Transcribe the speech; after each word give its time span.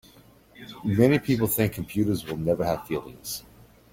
Many 0.83 1.19
people 1.19 1.45
think 1.45 1.73
computers 1.73 2.25
will 2.25 2.37
never 2.37 2.65
have 2.65 2.87
feelings. 2.87 3.43